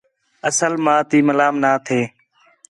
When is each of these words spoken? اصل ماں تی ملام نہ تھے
اصل 0.49 0.73
ماں 0.83 1.01
تی 1.09 1.17
ملام 1.27 1.55
نہ 1.63 1.71
تھے 1.85 1.99